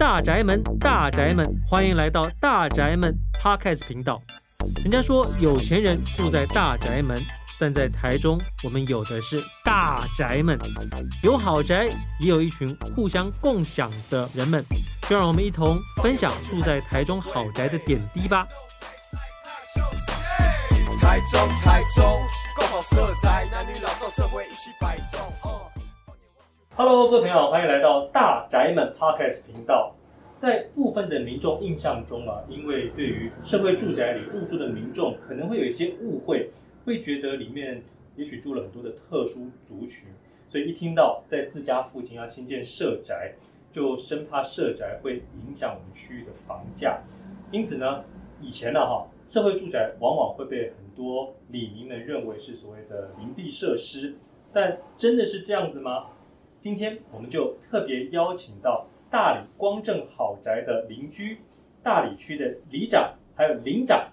[0.00, 4.18] 大宅门，大宅门，欢迎来到大宅门 Podcast 频道。
[4.76, 7.22] 人家说有钱人住在大宅门，
[7.58, 10.58] 但在台中，我们有的是大宅门，
[11.22, 14.64] 有豪宅，也有一群互相共享的人们。
[15.02, 18.48] 就让我们一同分享住在台中豪宅的点滴吧。
[20.98, 22.18] 台中，台中，
[22.56, 25.49] 共好社宅，男女老少这回一起摆动。
[26.82, 29.94] Hello，各位朋友，欢迎来到大宅门 Podcast 频道。
[30.38, 36.48] 在部分的民众印象中啊，因为对于社会住宅里入住的民众，可能会有一些误会，
[36.86, 37.82] 会觉得里面
[38.16, 40.08] 也许住了很多的特殊族群，
[40.48, 43.34] 所以一听到在自家附近要新建社宅，
[43.70, 47.02] 就生怕社宅会影响我们区域的房价。
[47.52, 48.02] 因此呢，
[48.40, 54.14] 以前呢哈，社会住宅往往会被很多里民们认为是所谓的灵璧设施，
[54.50, 56.06] 但真的是这样子吗？
[56.60, 61.38] 今天我们就特别邀请到大理光正好宅的邻居，
[61.82, 64.06] 大理区的里长还有邻长，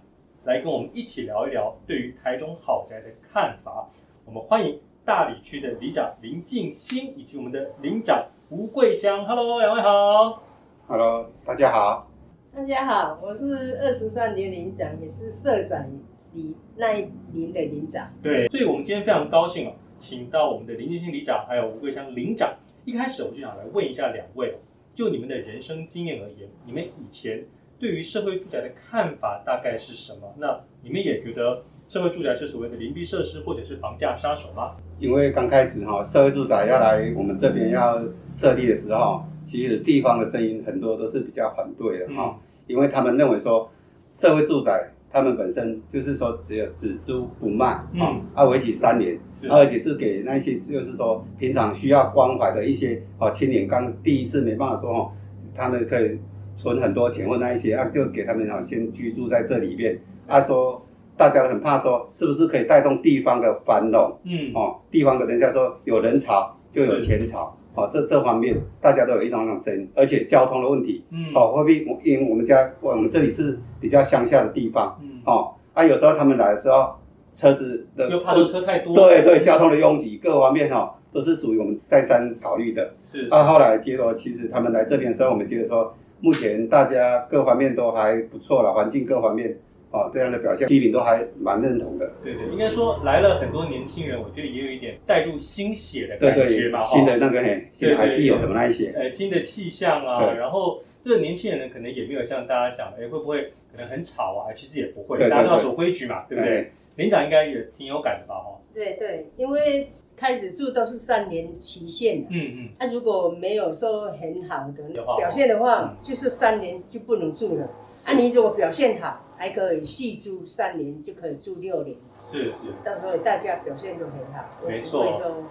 [0.45, 3.89] 来跟我们一起聊一聊对于台中好宅的看法。
[4.23, 9.25] 我们欢迎大理区的里长林静心以及我们的邻长吴桂香。
[9.25, 10.41] Hello，两位好。
[10.87, 12.07] Hello，大家好。
[12.55, 15.85] 大家好，我是二十三年邻长，也是社长
[16.31, 18.09] 里那一邻的邻长。
[18.23, 19.73] 对，所以我们今天非常高兴哦。
[19.99, 22.55] 请到我们的林建新里长，还有吴桂香林长。
[22.85, 24.55] 一开始我就想来问一下两位，
[24.93, 27.43] 就你们的人生经验而言，你们以前
[27.79, 30.33] 对于社会住宅的看法大概是什么？
[30.37, 34.77] 那你们也觉得社会住宅是所谓的邻避设施，或者是房价杀手吗？
[34.99, 38.01] 因为刚开始哈，社会住宅要来我们这边要
[38.35, 43.69] 设立的时候，其实地方的声音很多都是比较反对的哈，因为他们认为说
[44.13, 44.91] 社会住宅。
[45.11, 49.17] 他们本身就是说只有只租不卖啊，嗯，啊为期三年，
[49.49, 55.11] 而且是给那些就是说平常需要关怀的一些哦青年，刚第一次没办法说哦，
[55.55, 56.19] 他们可以
[56.55, 59.99] 存很多钱或那一些啊，就给他们哦先居住在这里面。
[60.27, 67.56] 他说大家很怕说是不是可以带动地方的繁荣，嗯，哦，地方的人家说有人潮就有钱潮。
[67.77, 76.95] 哦，这这方面大家都有一种种声音，而且交通的问题，嗯，哦，会不会因为我们家我们这里是比较乡下的地方，嗯，哦，啊，有时候他们来的时候，
[77.35, 82.93] 车子的又怕的车太多，对对，交通的拥挤，各方面哈、哦、都是属于我们再三考虑的。
[83.11, 89.55] 是，啊，后来结果其实他们来这边的时候，我们觉得说，目前大家各方面都还不错了，环境各方面。
[89.91, 92.11] 哦，这样的表现，居民都还蛮认同的。
[92.23, 96.85] 对对，应该说来了很多年轻人，我觉得也有一点带入新血的感觉吧。
[96.87, 98.91] 新的那个嘿，新的 idea 怎么那一些？
[98.91, 104.51] 呃，新的气象啊，然后这个年轻人呢，可能也没有像大家想，哎，会不会可能很吵啊？
[104.53, 106.69] 其实也不会，大家都要守规矩嘛，对不对？
[106.97, 108.35] 邻长应该也挺有感的吧？
[108.35, 108.59] 哈。
[108.73, 112.27] 对对，因为开始住都是三年期限的。
[112.31, 112.69] 嗯嗯。
[112.79, 114.83] 那如果没有说很好的
[115.17, 117.69] 表现的话，就是三年就不能住了。
[118.07, 119.23] 啊，你如果表现好。
[119.39, 121.95] 还可以续住三年，就可以住六年。
[122.31, 122.53] 是是，
[122.83, 125.43] 到时候大家表现都很好，没错，没错。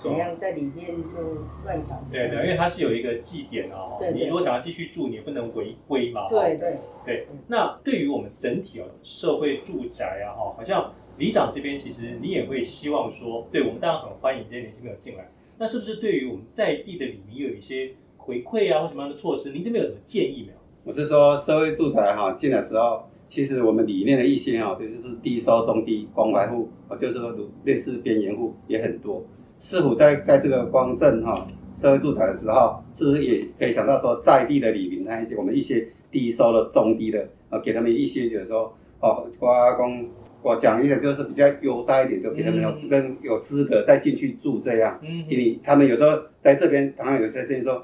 [0.00, 1.18] 怎样在里面就
[1.64, 2.00] 乱搞？
[2.08, 6.28] 对对，因为它是有一个祭典啊，你如果想要继续住，你也不能违规嘛。
[6.28, 7.26] 对对对。
[7.48, 15.28] 那对于我们整体哦，社会住宅啊，哈，好像里长这边其实你也会希望说，对我们当然很欢迎这些年轻朋友进来。
[15.58, 19.50] 那是不是对于我们在地的里民有一些回馈啊，或什么样的措施？
[19.50, 20.61] 您这边有什么建议没有？
[20.84, 23.02] 我是说社会住宅哈，进来的时候。
[23.34, 27.34] 其实我们里面的一些哦，就是低收、中低关怀户，啊，就是说
[27.64, 29.24] 类似边缘户也很多。
[29.58, 31.34] 是否在盖这个光正哈
[31.80, 38.70] 社会住宅的时候，是不是也可以想到说在地的里民那一些，我们一些低收的、中低的，啊，给他们一些就是说，
[39.00, 40.06] 哦，我公
[40.42, 45.00] 我讲一点就是比较优待一点，就给他们有更有资格再进去住这样。
[45.02, 47.82] 嗯，因为他们有时候在这边，常常有些事情说。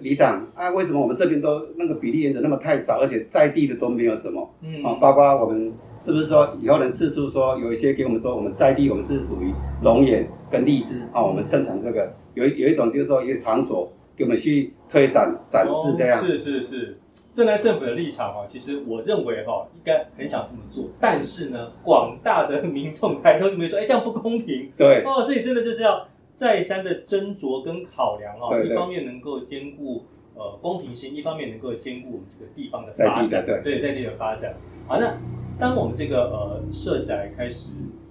[0.00, 4.48] 里长啊，为什么我们这边都那个比例原则那么太少，而且在地的都没有什么？
[4.62, 16.22] 嗯，啊，包括我们是不是说以后能试出说有一些给我们说我们在地我们是属于龙眼跟荔枝啊，我们生产这个有有一种就是说一个场所给我们去推展展示这样。
[16.22, 16.98] 是是是，
[17.32, 24.70] 站在政府的立场哈，其实我认为哈应该很想这么做，但是呢，广大的民众还都是没说，哎，这样不公平。
[24.76, 26.06] 对哦，所以真的就是要。
[26.36, 34.54] 再三的斟酌跟考量啊，一方面能够兼顾呃公平性，一方面能够兼顾我们这个地方的发展，对对，在地的发展。
[34.88, 35.16] 好，那
[35.60, 37.70] 当我们这个呃社宅开始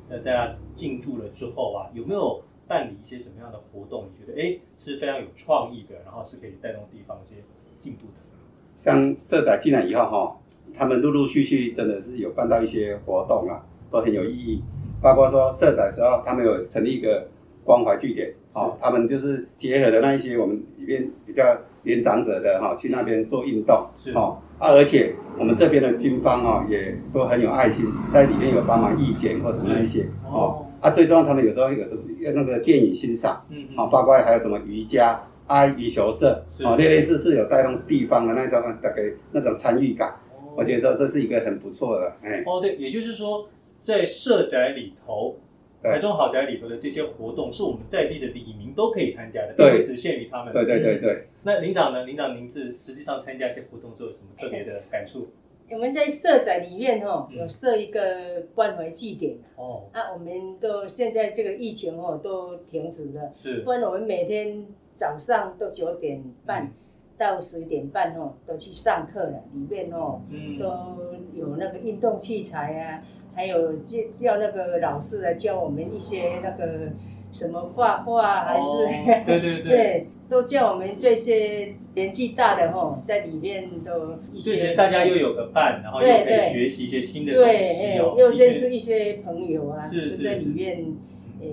[0.10, 4.06] 呃大家进驻了之后啊，有没有办理一些什么样的活动？
[4.06, 7.42] 你觉得哎是非常有创意的，然后是可以带动地方一些
[7.80, 8.14] 进步的？
[8.76, 10.38] 像社宅进来以后哈，
[10.74, 14.64] 他们陆陆续续真的是有办到一些活动啊，都很有意义。
[15.02, 17.28] 包括说社宅的时候，他们有成立一个。
[17.64, 24.12] 关怀据点哦，他们就是结合了那一些我们里面比较年长者的哈，去那边做运动，是。
[24.12, 32.02] 哦，啊，而且我们这边的军方哦，也都很有爱心，在里面有帮忙义检或是那一些哦，啊，最重要他们有时候有时候
[32.34, 40.14] 那个电影欣赏，嗯，好，包括还有什么瑜伽、啊羽球社，哦，类类似是有带动地方的那种大概那种参与感，
[40.58, 43.48] 我觉得说这是一个很不错的，哎，哦，对，也就是说
[43.82, 45.38] 在社宅里头。
[45.84, 50.54] 台中豪宅里头的这些活动，是我们在地的李民都可以参加的，对，不只限于他们。
[50.54, 51.24] 对对对对。
[51.44, 52.06] 那林长呢？
[52.06, 55.28] 林长，您是实际上参加一些活动，都有什么特别的感触？
[55.72, 59.86] 我们在社宅里面哦，有设一个关怀祭典哦。
[59.94, 63.62] 那，我们都现在这个疫情哦都停止了，是。
[63.62, 66.74] 不然我们每天早上都九点半
[67.18, 70.22] 到十点半哦，都去上课了，里面哦
[70.60, 70.66] 都
[71.34, 73.02] 有那个运动器材啊。
[73.34, 76.90] 还有叫叫那个老师来教我们一些那个
[77.32, 90.86] 什么画画，还是、哦、 对对对，对，都叫我们这些年纪大的吼，在里面都一些大家又有个伴，然后又可以学习一些新的东西，哦，又认识一些朋友啊，是就在里面
[91.40, 91.48] 呃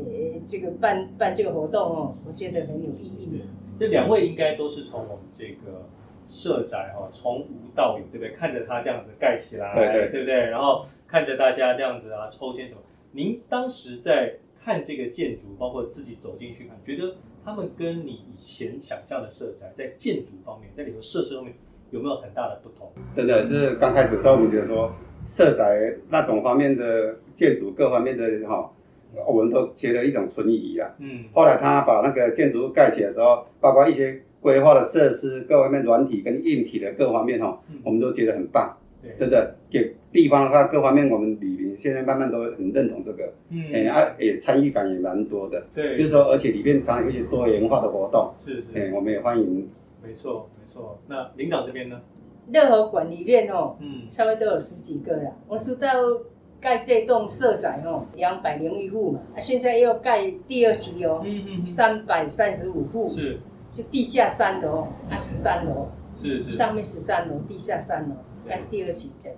[0.44, 3.42] 这个办办这个活动哦，我觉得很有意义。
[3.78, 5.86] 这两位应该都是从我们这个
[6.26, 7.46] 社宅哈，从无
[7.76, 8.34] 到有，对不对？
[8.34, 10.34] 看着它这样子盖起来，对对，对不对？
[10.50, 10.84] 然后。
[11.08, 12.80] 看着大家这样子啊，抽签什么？
[13.12, 21.54] 您当时在看这个建筑，包括自己走进去看，觉得他们跟你以前想象的社宅在建筑方面，在里头设施方面
[21.90, 22.92] 有没有很大的不同？
[23.16, 24.92] 真的是刚开始的时候，我们觉得说
[25.26, 28.70] 社宅那种方面的建筑各方面的哈，
[29.26, 30.94] 我们都觉得一种存疑啊。
[30.98, 31.24] 嗯。
[31.32, 38.76] 后来他把那个建筑物盖起来的时候，包括一些规划的设施，各方面软体跟硬体的各方面哈，我们都觉得很棒。
[39.16, 49.68] 真的给地方的话，各方面我们里民现在慢慢都很认同这个，嗯，哎啊，也参与感也蛮多的，对，就是说，而且里面常有一些多元化的活动，是是，哎，我们也欢迎。
[50.02, 52.00] 没错没错，那领导这边呢？
[52.50, 55.36] 乐和馆里面哦，嗯，稍微都有十几个了。
[55.46, 55.88] 我知道
[56.60, 63.38] 盖这栋社宅哦，两百零一户嘛，啊，现在又盖第二期哦，嗯嗯，三百三十五户，是，
[63.70, 65.88] 就地下三楼，啊，十三楼，
[66.20, 68.14] 是是，上面十三楼，地下三楼。
[68.48, 69.30] 盖第二期的，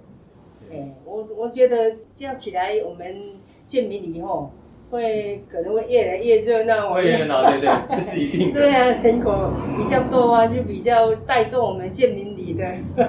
[0.71, 3.35] 哎，我我觉得这样起来，我们
[3.67, 4.53] 建民里吼
[4.91, 6.95] 会可能会越来越热闹。
[6.95, 8.61] 会热闹，对对，这是一定的。
[8.61, 12.65] 对啊，人口比较多啊，就比较带动我们建民里的。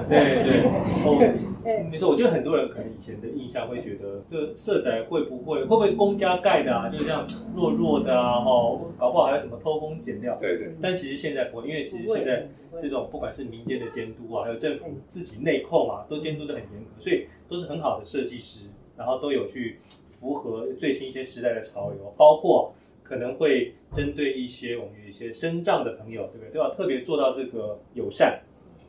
[0.08, 0.64] 对对。
[1.06, 1.51] 哦。
[1.64, 6.88] 哎，没错，我觉得很多人可能以前的印象会觉得，这社宅会不会会不会公家盖的啊？
[6.88, 10.36] 就这样弱弱的啊，哦，搞不好还有什么偷工减料。
[10.40, 10.74] 对对。
[10.82, 12.48] 但其实现在不会，因为其实现在
[12.80, 18.66] 这种不管是民间的监督啊，还有政府自己内控啊，都监督的很严格，所以都是很好的设计师，
[18.96, 19.78] 然后都有去
[20.18, 26.50] 符合最新一些时代的潮流，包括可能会针对一些我们有一些身障的朋友，对不对？
[26.54, 28.40] 都要特别做到这个友善。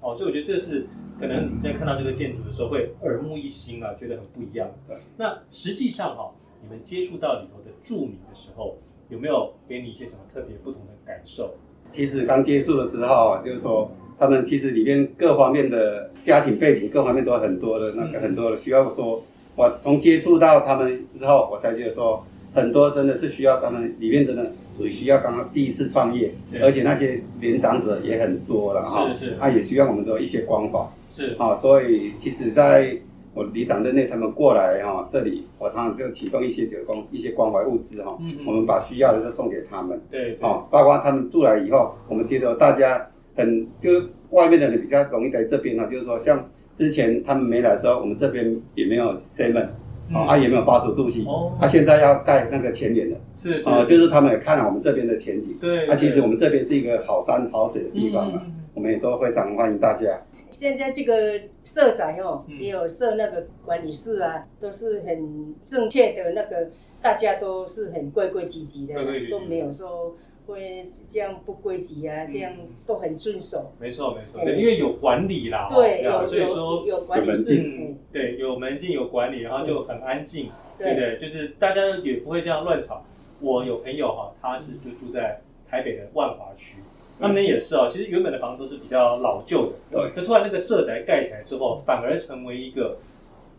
[0.04, 0.86] 哦，所以我觉得这是
[1.20, 4.70] 可能你在看到这个建筑的时候会耳目一新啊，觉得很不一样。
[4.88, 8.78] 对，那实际上哈，你们接触到里头的住民的时候，
[9.10, 11.56] 有没有给你一些什么特别不同的感受？
[11.92, 13.90] 其实刚接触了之后啊，就是说
[14.20, 19.24] 他们其实里面各方面的家庭背景各方面都很多的那个很多的需要说，
[19.56, 24.52] 我从接触到他们之后，我才觉得说很多真的是需要他们里面真的。
[24.76, 29.28] 属于需要刚刚第一次创业，而且那些年长者也很多了哈，是。
[29.28, 30.84] 是，他也需要我们的一些关怀，
[31.16, 31.36] 是。
[31.38, 32.98] 啊，所以其实在
[33.36, 43.92] 我里长任内，他们过来哈，这里我常常就提供一些就光一些关怀物资哈，我们把需要的就送给他们，对，啊，包括他们住来以后，我们觉得大家很就
[44.32, 49.68] 外面的人比较容易来这边哈，就是说像之前他们没来的时候，我们这边也没有 seven。
[50.12, 58.42] 哦，啊也没有八十五度哦，他现在要盖那个前脸了，是是，哦，就是他们也看了我们这边的前景，对，那其实我们这边是一个好山好水的地方嘛，
[58.74, 60.22] 我们也都非常欢迎大家。
[60.52, 66.70] 现在这个社宅哦，也有设那个管理室啊，都是很正确的，那个
[67.02, 68.94] 大家都是很规规矩矩的，
[69.30, 70.16] 都没有说。
[70.46, 72.54] 会这样不规矩啊，这样
[72.86, 73.72] 都很遵守。
[73.80, 81.20] 没错没错，对，因为有管理啦，对，有所以说有管理室，对，有门禁有管理，然后就很安静，对不对？
[81.20, 83.04] 就是大家也不会这样乱吵。
[83.40, 86.78] 我有朋友哈，他是就住在台北的万华区，
[87.20, 92.98] 他们也是哦，其实原本的房子都是比较老旧的，对，可突然那个社宅盖起来之后，反而成为一个。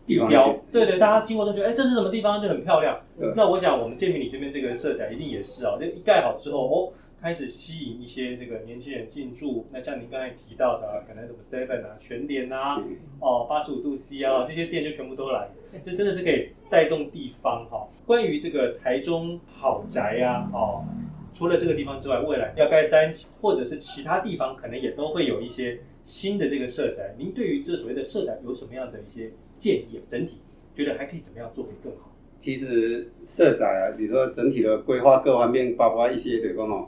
[0.05, 2.41] 地标，对对，大家经过都觉得，哎，这是什么地方？
[2.41, 2.99] 就很漂亮。
[3.35, 5.77] 那我想，我们建平里这边这个社宅一定也是啊。
[5.79, 9.65] 就一盖好之后，哦，开始吸引一些这个年轻人进驻。
[9.71, 12.79] 那像您刚才提到的，可能什么 Seven 啊、全联啊、
[13.19, 15.49] 哦八十五度 C 啊这些店就全部都来，
[15.83, 17.87] 这真的是可以带动地方哈。
[18.05, 20.83] 关于这个台中好宅啊，哦，
[21.33, 27.13] 除了这个地方之外，未来要盖三期，或者是其他地方，可能也都会有一些新的这个社宅。
[27.17, 29.99] 您对于这所谓的社宅有什么样的一些建议？
[30.07, 30.37] 整体
[30.73, 32.11] 觉得还可以怎么样做会更好？
[32.39, 36.87] 其实社宅啊，你说整体的规划各方面，包括一些对方哦，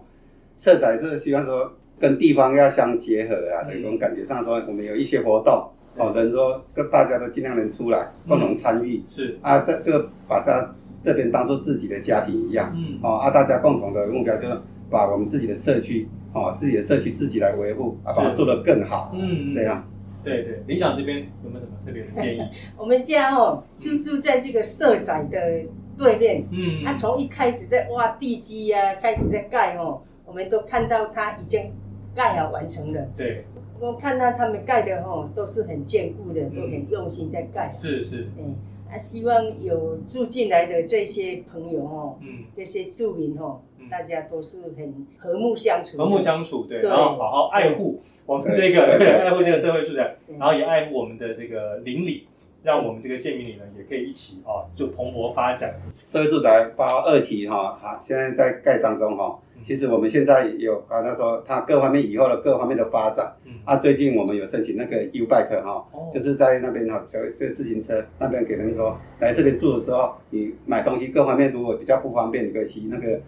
[0.57, 5.69] 社宅是希望说跟地方要相结合啊，对方感觉上说我们有一些活动。
[5.99, 9.03] 哦，等于说跟大家都尽量能出来，共同参与、嗯。
[9.09, 12.71] 是啊，这这个把它这边当做自己的家庭一样。
[12.77, 12.99] 嗯。
[13.01, 14.55] 哦，啊，大家共同的目标就是
[14.91, 19.11] 把我们自己的社区，哦，自己的社区自己来维护，啊，把它做得更好。
[19.13, 19.87] 嗯，这样。
[20.23, 22.41] 对对，理想这边有没有什么特别的建议？
[22.77, 25.63] 我们家哦，就住在这个社宅的
[25.97, 26.45] 对面。
[26.51, 26.83] 嗯。
[26.83, 31.71] 他从一开始在挖地基呀、啊，开始在盖哦，我们都看到他已经
[32.13, 33.07] 盖好完成了。
[33.15, 33.45] 对。
[33.79, 37.69] 我看到他们盖的吼，都是很坚固的，都很用心在盖。
[37.69, 38.27] 是是。
[38.37, 38.55] 嗯，
[38.91, 45.97] 啊，希望有住进来的这些朋友哦，嗯，这些住民吼，大家都是很和睦相处。
[45.97, 48.81] 和睦相处，对，然后好好爱护我们这个，
[49.23, 52.27] 爱护这个社会住宅，然后也爱护我们的这个邻里，
[52.63, 55.75] 让我们这个建民里呢也可以一起啊，就蓬勃发展。
[56.05, 59.39] 社会住宅八二期哈，好，现在在盖当中哈。
[59.67, 63.29] 其实我们现在有刚才说，它各方面以后的各方面的发展。
[63.43, 63.51] 嗯。
[63.65, 73.19] 啊，最近我们有申请那个 U Bike 哈，就是在那边哈，小这个自行车那边给人说，来这边住的时候，你买东西各方面如果比较不方便，你可以骑那个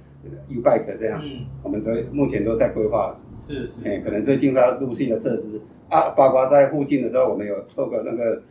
[0.48, 1.20] U Bike 这样。
[1.22, 1.46] 嗯。
[1.62, 3.14] 我们都目前都在规划。
[3.46, 3.72] 是是。
[3.84, 8.42] 哎，可能最近要陆续的设置啊，包括在附近的时候，我们有做个那个。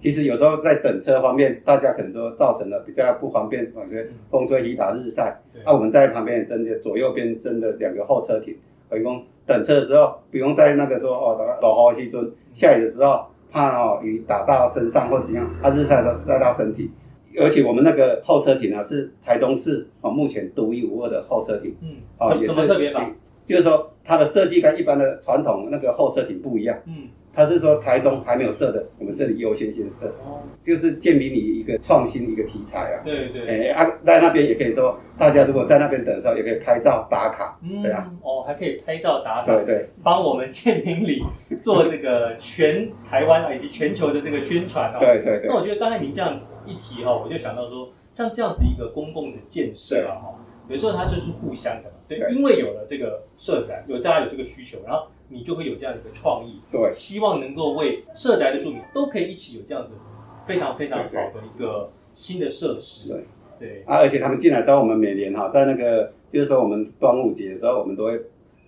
[0.00, 5.40] 其实有时候在等车方面，大家可能都造成了比较不方便，感觉风吹雨打日晒。
[5.64, 8.54] 那、啊、我们在旁边真的左右边真的两个候车亭，
[8.88, 16.90] 可以说等车的时候不用在那个时候哦，落雨时阵，下雨的时候怕哦雨打到身上或怎样，它、啊、日晒的时候晒到身体。
[17.38, 21.74] 而且我们那个候车亭啊，是台中市哦目前独一无二的候车亭。
[21.82, 23.10] 嗯，哦也是特别吧？
[23.46, 26.78] 就是说它的设计跟一般的传统那个候车亭不一样。
[26.86, 27.08] 嗯。
[27.36, 33.02] 他是说台中还没有设的，我们这里优先先设，哦，就是建民里一个创新一个题材啊。
[33.04, 33.46] 对对。
[33.46, 38.18] 哎啊，在那边也可以说，大家如果在那边等的时候，也可以拍照打卡，嗯，这样。
[38.22, 39.54] 哦，还可以拍照打卡。
[39.54, 39.86] 对对。
[40.02, 41.22] 帮我们建民里
[41.62, 44.98] 做这个全台湾啊以及全球的这个宣传啊。
[44.98, 45.48] 对对对。
[45.48, 50.34] 那我觉得刚才您这样一提哈，我就想到说，像这样子一个公共的建设啊哈，
[50.70, 51.96] 有时候它就是互相的嘛。
[52.08, 52.18] 对。
[52.34, 55.06] 因为有了这个社展，有大家有这个需求，然后。
[55.28, 59.90] 你就会有这样的一个创意，对，希望能够为社宅的住民都可以一起有这样子
[60.46, 63.24] 非常非常好的一个新的设施，对。
[63.58, 63.82] 对。
[63.86, 68.20] 啊，而且他们进来之后，我们每年哈在那个就是说我们端午节的时候，我们都会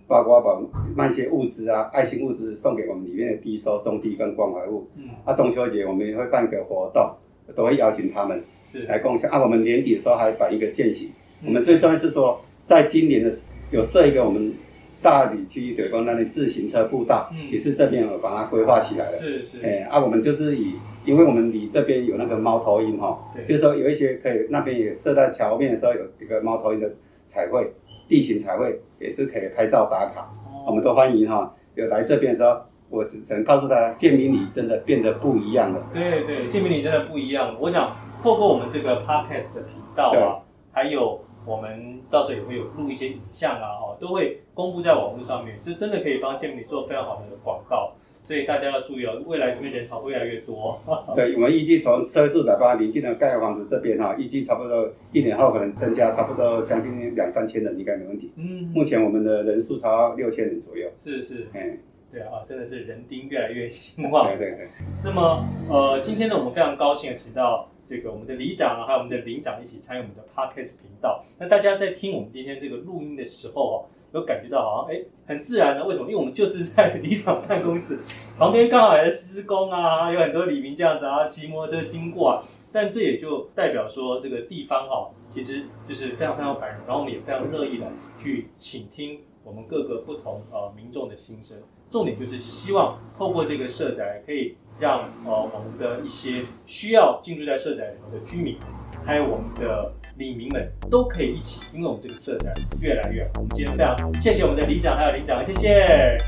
[0.08, 0.60] 包括把
[0.96, 7.10] 卖一些物资啊，爱心物资送给我们里面的低收、中低跟关怀户，嗯，啊中秋节我们也会办一个活动，
[7.54, 8.82] 都会邀请他们是。
[8.84, 9.30] 来共享。
[9.30, 11.10] 啊，我们年底的时候还办一个践行，
[11.46, 13.32] 我们最重要是说在今年的
[13.70, 14.52] 有设一个我们。
[15.02, 19.18] 大理区对公那里自行车步道，嗯，也是这边有把它规划起来了。
[19.18, 19.64] 是是。
[19.64, 20.74] 哎，啊，我们就是以，
[21.04, 26.90] 因为我们离这边有那个猫头鹰哈，对，就是说有一些可以那边也设在桥面的时候有一个猫头鹰的
[27.26, 27.72] 彩绘，
[28.08, 31.54] 地形彩绘也是可以拍照打卡，哦、我们都欢迎哈。
[31.74, 35.86] 有来这边的时候，我只能告诉大家，建明里真的变得不一样了。
[35.94, 37.58] 对对，建明里真的不一样了。
[37.60, 41.20] 我想透过我们这个 podcast 的频道啊，还有。
[41.46, 47.92] 我们到时候也会有录一些影像啊，哈，都会公布在网络上面，就真的可以帮建民里做非常好的广告，
[48.22, 50.78] 所以大家要注意哦，未来这边人潮会越来越多。
[51.16, 58.30] 对，我们预计从社会住宅吧临近的盖的房子这边哈，预计差不多一年后可能增加差不多将近两三千人，应该没问题。
[58.36, 60.86] 嗯，目前我们的人数超六千人左右。
[61.02, 61.78] 是是，嗯，
[62.12, 64.26] 对啊，真的是人丁越来越兴旺。
[64.26, 64.68] 对对对。
[65.02, 67.68] 那么呃，今天呢，我们非常高兴的请到。
[67.88, 71.24] 这个我们的里长啊，还有我们的邻长一起参与我们的 Podcast 频道。
[71.38, 73.76] 那大家在听我们今天这个录音的时候哦，
[74.12, 76.06] 有感觉到好像哎很自然的，为什么？
[76.06, 78.00] 因为我们就是在里长办公室
[78.38, 82.44] 旁边，刚好还在施工啊，有很多李明这样子啊，骑摩托车经过啊。
[82.70, 87.86] 但这也就代表说，这个地方哈，其实就是非常非常繁荣，然后我们也非常乐意的
[88.18, 91.56] 去倾听我们各个不同呃民众的心声。
[91.90, 94.56] 重点就是希望透过这个社宅可以。
[94.78, 98.56] 让呃我们的一些需要进入在社宅里的居民，
[99.04, 103.30] 还有我们的李明们，都可以一起，因为我们这个社宅越来越好。
[103.36, 106.18] 我们今天非常谢谢我们的李长还有里长，谢谢，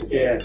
[0.00, 0.38] 谢谢。